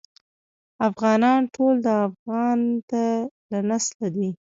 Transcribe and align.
افغانان 0.87 1.41
ټول 1.55 1.73
د 1.85 1.87
افغنه 2.07 3.03
له 3.51 3.59
نسله 3.69 4.07
دي. 4.15 4.29